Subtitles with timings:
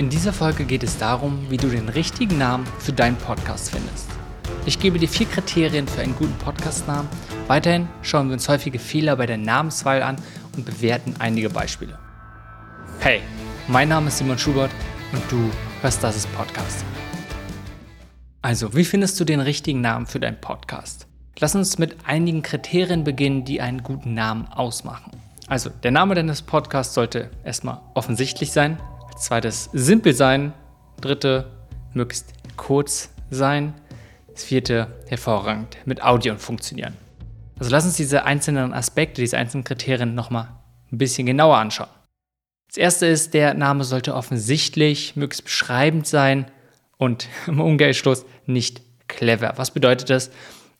[0.00, 4.06] In dieser Folge geht es darum, wie du den richtigen Namen für deinen Podcast findest.
[4.64, 7.06] Ich gebe dir vier Kriterien für einen guten Podcastnamen.
[7.48, 10.16] Weiterhin schauen wir uns häufige Fehler bei der Namenswahl an
[10.56, 11.98] und bewerten einige Beispiele.
[13.00, 13.20] Hey,
[13.68, 14.70] mein Name ist Simon Schubert
[15.12, 15.50] und du
[15.82, 16.82] hörst Das ist Podcast.
[18.40, 21.08] Also, wie findest du den richtigen Namen für deinen Podcast?
[21.40, 25.10] Lass uns mit einigen Kriterien beginnen, die einen guten Namen ausmachen.
[25.46, 28.80] Also, der Name deines Podcasts sollte erstmal offensichtlich sein.
[29.20, 30.54] Zweites simpel sein.
[31.00, 31.50] Dritte,
[31.92, 33.74] möglichst kurz sein.
[34.32, 36.96] Das vierte, hervorragend mit Audio funktionieren.
[37.58, 40.48] Also lass uns diese einzelnen Aspekte, diese einzelnen Kriterien nochmal
[40.90, 41.90] ein bisschen genauer anschauen.
[42.68, 46.50] Das erste ist, der Name sollte offensichtlich, möglichst beschreibend sein
[46.96, 49.52] und im Umkehrschluss nicht clever.
[49.56, 50.30] Was bedeutet das?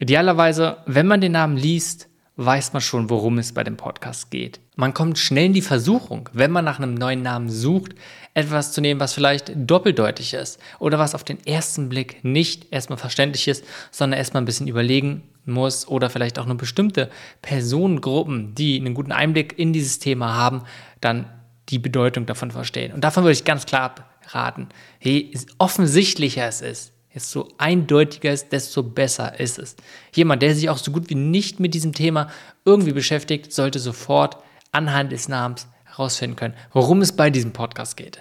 [0.00, 4.60] Idealerweise, wenn man den Namen liest, weiß man schon, worum es bei dem Podcast geht.
[4.74, 7.94] Man kommt schnell in die Versuchung, wenn man nach einem neuen Namen sucht,
[8.34, 12.98] etwas zu nehmen, was vielleicht doppeldeutig ist oder was auf den ersten Blick nicht erstmal
[12.98, 17.10] verständlich ist, sondern erstmal ein bisschen überlegen muss oder vielleicht auch nur bestimmte
[17.42, 20.62] Personengruppen, die einen guten Einblick in dieses Thema haben,
[21.00, 21.26] dann
[21.68, 22.92] die Bedeutung davon verstehen.
[22.92, 24.68] Und davon würde ich ganz klar abraten.
[24.98, 29.76] Hey, offensichtlicher es ist, desto eindeutiger ist, desto besser ist es.
[30.12, 32.30] Jemand, der sich auch so gut wie nicht mit diesem Thema
[32.64, 34.38] irgendwie beschäftigt, sollte sofort
[34.72, 38.20] anhand des Namens herausfinden können, worum es bei diesem Podcast geht.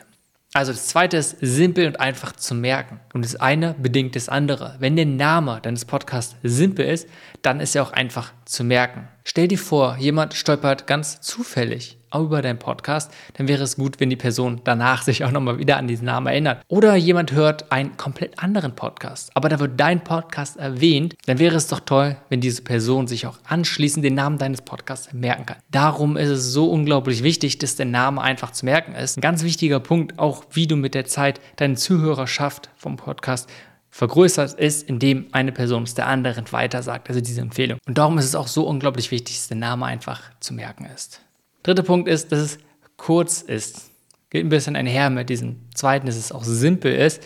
[0.56, 3.00] Also das zweite ist simpel und einfach zu merken.
[3.14, 4.76] Und das eine bedingt das andere.
[4.78, 7.10] Wenn der Name deines Podcasts simpel ist,
[7.42, 9.08] dann ist er auch einfach zu merken.
[9.24, 14.10] Stell dir vor, jemand stolpert ganz zufällig über deinen Podcast, dann wäre es gut, wenn
[14.10, 16.62] die Person danach sich auch nochmal wieder an diesen Namen erinnert.
[16.68, 21.56] Oder jemand hört einen komplett anderen Podcast, aber da wird dein Podcast erwähnt, dann wäre
[21.56, 25.58] es doch toll, wenn diese Person sich auch anschließend den Namen deines Podcasts merken kann.
[25.72, 29.18] Darum ist es so unglaublich wichtig, dass der Name einfach zu merken ist.
[29.18, 33.50] Ein ganz wichtiger Punkt, auch wie du mit der Zeit deine Zuhörerschaft vom Podcast
[33.94, 37.78] vergrößert ist, indem eine Person es der anderen weitersagt, also diese Empfehlung.
[37.86, 41.22] Und darum ist es auch so unglaublich wichtig, dass der Name einfach zu merken ist.
[41.64, 42.58] Dritter Punkt ist, dass es
[42.98, 43.90] kurz ist.
[44.30, 47.24] Geht ein bisschen einher mit diesem zweiten, dass es auch simpel ist.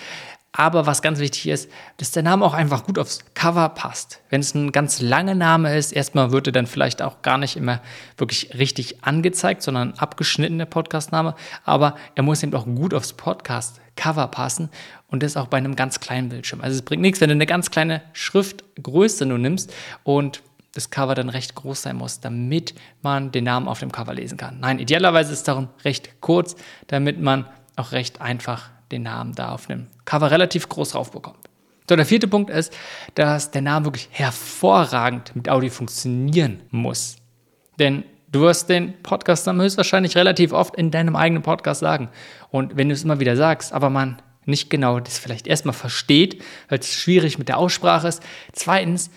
[0.52, 4.22] Aber was ganz wichtig ist, dass der Name auch einfach gut aufs Cover passt.
[4.30, 7.58] Wenn es ein ganz langer Name ist, erstmal wird er dann vielleicht auch gar nicht
[7.58, 7.80] immer
[8.18, 11.36] wirklich richtig angezeigt, sondern ein abgeschnittener Podcastname.
[11.64, 14.70] Aber er muss eben auch gut aufs Podcast-Cover passen
[15.10, 16.62] und das auch bei einem ganz kleinen Bildschirm.
[16.62, 19.72] Also es bringt nichts, wenn du eine ganz kleine Schriftgröße nur nimmst
[20.04, 20.42] und
[20.74, 24.38] das Cover dann recht groß sein muss, damit man den Namen auf dem Cover lesen
[24.38, 24.60] kann.
[24.60, 26.56] Nein, idealerweise ist es darum recht kurz,
[26.88, 27.46] damit man
[27.76, 31.40] auch recht einfach den Namen da auf dem Cover relativ groß drauf bekommt.
[31.90, 32.76] So, der vierte Punkt ist,
[33.16, 37.16] dass der Name wirklich hervorragend mit Audio funktionieren muss.
[37.80, 42.10] Denn du wirst den Podcast-Namen höchstwahrscheinlich relativ oft in deinem eigenen Podcast sagen.
[42.50, 46.42] Und wenn du es immer wieder sagst, aber man nicht genau das vielleicht erstmal versteht,
[46.70, 48.24] weil es schwierig mit der Aussprache ist.
[48.54, 49.12] Zweitens,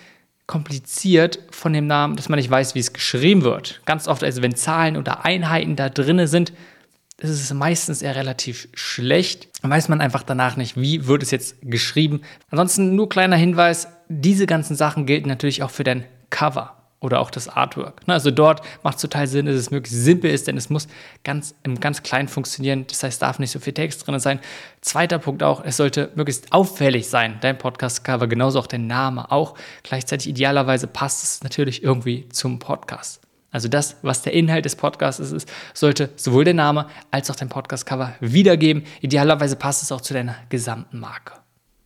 [0.51, 3.81] kompliziert von dem Namen, dass man nicht weiß, wie es geschrieben wird.
[3.85, 6.53] Ganz oft, also wenn Zahlen oder Einheiten da drin sind,
[7.19, 9.47] ist es meistens eher relativ schlecht.
[9.63, 12.23] Dann weiß man einfach danach nicht, wie wird es jetzt geschrieben.
[12.51, 17.31] Ansonsten nur kleiner Hinweis, diese ganzen Sachen gelten natürlich auch für dein Cover oder auch
[17.31, 18.07] das Artwork.
[18.07, 20.87] Ne, also dort macht es total Sinn, dass es möglichst simpel ist, denn es muss
[21.25, 22.87] ganz im ganz klein funktionieren.
[22.87, 24.41] Das heißt, darf nicht so viel Text drin sein.
[24.83, 29.55] Zweiter Punkt auch, es sollte möglichst auffällig sein, dein Podcast-Cover, genauso auch dein Name auch.
[29.83, 33.21] Gleichzeitig idealerweise passt es natürlich irgendwie zum Podcast.
[33.53, 37.49] Also das, was der Inhalt des Podcasts ist, sollte sowohl der Name als auch dein
[37.49, 38.85] Podcast-Cover wiedergeben.
[39.01, 41.33] Idealerweise passt es auch zu deiner gesamten Marke.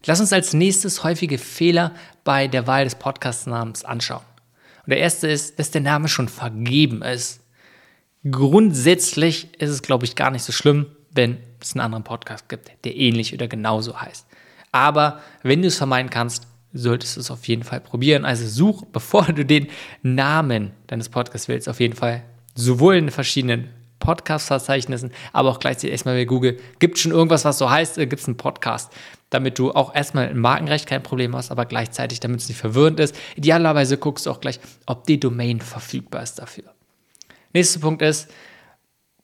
[0.04, 1.92] Lass uns als nächstes häufige Fehler
[2.24, 4.20] bei der Wahl des Podcast-Namens anschauen.
[4.87, 7.41] Und der erste ist, dass der Name schon vergeben ist.
[8.31, 12.71] Grundsätzlich ist es, glaube ich, gar nicht so schlimm, wenn es einen anderen Podcast gibt,
[12.84, 14.27] der ähnlich oder genauso heißt.
[14.72, 18.25] Aber wenn du es vermeiden kannst, solltest du es auf jeden Fall probieren.
[18.25, 19.69] Also such, bevor du den
[20.03, 22.22] Namen deines Podcasts wählst, auf jeden Fall
[22.55, 23.69] sowohl in verschiedenen
[24.04, 26.59] Podcast-Verzeichnissen, aber auch gleichzeitig erstmal bei Google.
[26.78, 28.92] Gibt schon irgendwas, was so heißt, äh, gibt es einen Podcast,
[29.30, 33.01] damit du auch erstmal im Markenrecht kein Problem hast, aber gleichzeitig, damit es nicht verwirrend
[33.01, 33.16] ist.
[33.34, 36.65] Idealerweise guckst du auch gleich, ob die Domain verfügbar ist dafür.
[37.54, 38.30] Nächster Punkt ist,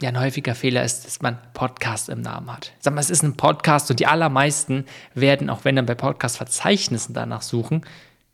[0.00, 2.73] ja, ein häufiger Fehler ist, dass man Podcast im Namen hat.
[2.79, 7.12] Sag mal, es ist ein Podcast und die allermeisten werden, auch wenn dann bei Podcast-Verzeichnissen
[7.12, 7.82] danach suchen,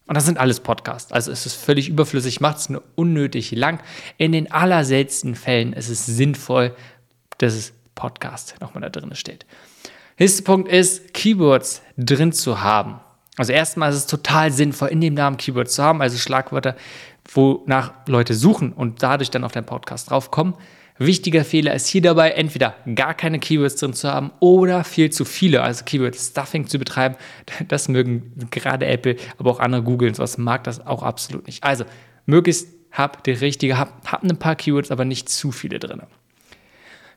[0.07, 1.13] und das sind alles Podcasts.
[1.13, 3.81] Also es ist völlig überflüssig, macht es nur unnötig lang.
[4.19, 6.75] In den allerseltensten Fällen ist es sinnvoll,
[7.39, 9.47] dass es Podcast nochmal da drin steht.
[10.19, 13.01] Nächster Punkt ist, Keywords drin zu haben.
[13.37, 16.77] Also erstmal ist es total sinnvoll, in dem Namen Keywords zu haben, also Schlagwörter,
[17.35, 20.55] wonach Leute suchen und dadurch dann auf deinen Podcast draufkommen.
[20.99, 25.25] Wichtiger Fehler ist hier dabei, entweder gar keine Keywords drin zu haben oder viel zu
[25.25, 27.17] viele, also Keyword-Stuffing zu betreiben.
[27.69, 31.65] Das mögen gerade Apple, aber auch andere Google und sowas mag das auch absolut nicht.
[31.65, 31.85] Also
[32.25, 36.03] möglichst hab die richtige, hab, hab ein paar Keywords, aber nicht zu viele drin.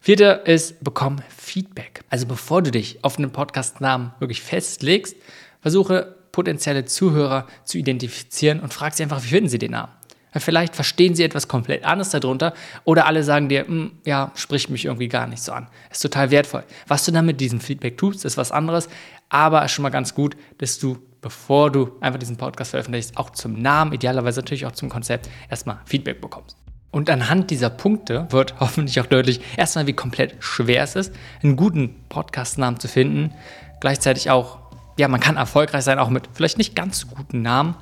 [0.02, 2.02] Vierter ist, bekomm Feedback.
[2.10, 5.16] Also bevor du dich auf einen Podcast-Namen wirklich festlegst,
[5.62, 9.92] versuche potenzielle Zuhörer zu identifizieren und frag sie einfach, wie finden sie den Namen?
[10.38, 12.54] Vielleicht verstehen sie etwas komplett anderes darunter
[12.84, 15.68] oder alle sagen dir, hm, ja, spricht mich irgendwie gar nicht so an.
[15.90, 16.64] Ist total wertvoll.
[16.88, 18.90] Was du dann mit diesem Feedback tust, ist was anderes,
[19.30, 23.32] aber ist schon mal ganz gut, dass du, bevor du einfach diesen Podcast veröffentlichst, auch
[23.32, 26.56] zum Namen, idealerweise natürlich auch zum Konzept, erstmal Feedback bekommst.
[26.92, 31.56] Und anhand dieser Punkte wird hoffentlich auch deutlich, erstmal, wie komplett schwer es ist, einen
[31.56, 33.34] guten Podcast-Namen zu finden.
[33.80, 34.58] Gleichzeitig auch,
[34.98, 37.76] ja, man kann erfolgreich sein, auch mit vielleicht nicht ganz so guten Namen.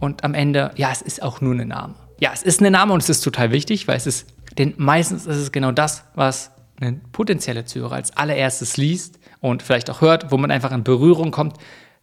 [0.00, 1.94] Und am Ende, ja, es ist auch nur ein Name.
[2.18, 4.26] Ja, es ist ein Name und es ist total wichtig, weil es ist,
[4.58, 6.50] denn meistens ist es genau das, was
[6.80, 11.30] ein potenzieller Zuhörer als allererstes liest und vielleicht auch hört, wo man einfach in Berührung
[11.30, 11.56] kommt.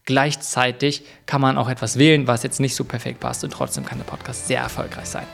[0.06, 3.98] Gleichzeitig kann man auch etwas wählen, was jetzt nicht so perfekt passt und trotzdem kann
[3.98, 5.26] der Podcast sehr erfolgreich sein.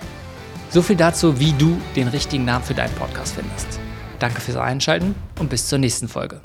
[0.70, 3.80] So viel dazu, wie du den richtigen Namen für deinen Podcast findest.
[4.18, 6.42] Danke fürs Einschalten und bis zur nächsten Folge.